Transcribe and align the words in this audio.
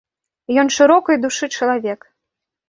Ён 0.61 0.71
шырокай 0.75 1.19
душы 1.27 1.45
чалавек. 1.59 2.09